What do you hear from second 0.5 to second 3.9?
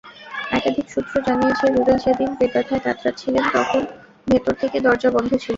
একাধিক সূত্র জানিয়েছে, রুবেল সেদিন পেটব্যথায় কাতরাচ্ছিলেন, তখন